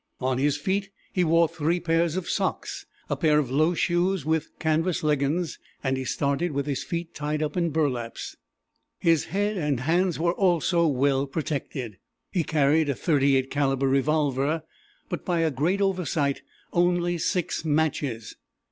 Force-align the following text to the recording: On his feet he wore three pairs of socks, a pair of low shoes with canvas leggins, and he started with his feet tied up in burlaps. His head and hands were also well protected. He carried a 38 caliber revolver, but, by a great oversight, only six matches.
On 0.19 0.39
his 0.39 0.57
feet 0.57 0.89
he 1.13 1.23
wore 1.23 1.47
three 1.47 1.79
pairs 1.79 2.15
of 2.15 2.27
socks, 2.27 2.87
a 3.07 3.15
pair 3.15 3.37
of 3.37 3.51
low 3.51 3.75
shoes 3.75 4.25
with 4.25 4.49
canvas 4.57 5.03
leggins, 5.03 5.59
and 5.83 5.95
he 5.95 6.05
started 6.05 6.53
with 6.53 6.65
his 6.65 6.83
feet 6.83 7.13
tied 7.13 7.43
up 7.43 7.55
in 7.55 7.69
burlaps. 7.69 8.35
His 8.97 9.25
head 9.25 9.57
and 9.57 9.81
hands 9.81 10.17
were 10.17 10.33
also 10.33 10.87
well 10.87 11.27
protected. 11.27 11.99
He 12.31 12.43
carried 12.43 12.89
a 12.89 12.95
38 12.95 13.51
caliber 13.51 13.87
revolver, 13.87 14.63
but, 15.07 15.23
by 15.23 15.41
a 15.41 15.51
great 15.51 15.81
oversight, 15.81 16.41
only 16.73 17.19
six 17.19 17.63
matches. 17.63 18.35